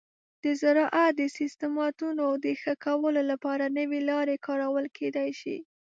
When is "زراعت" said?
0.61-1.13